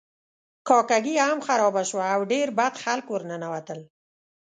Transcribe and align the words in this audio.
کاکه 0.67 0.97
ګي 1.05 1.15
هم 1.27 1.39
خرابه 1.47 1.83
شوه 1.89 2.05
او 2.15 2.21
ډیر 2.31 2.47
بد 2.57 2.73
خلک 2.83 3.05
ورننوتل. 3.09 3.79